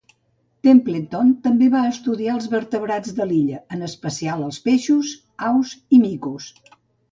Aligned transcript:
Templeton 0.67 1.27
també 1.47 1.67
va 1.73 1.81
estudiar 1.89 2.31
els 2.37 2.47
vertebrats 2.55 3.13
de 3.21 3.29
l'illa, 3.33 3.61
en 3.77 3.89
especial 3.91 4.49
els 4.49 4.61
peixos, 4.67 5.15
aus 5.53 5.79
i 5.97 6.03
micos. 6.09 6.53